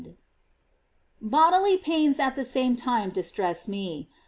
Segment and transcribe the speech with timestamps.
[1.21, 4.09] 383 Bodily pains at the same time distress me.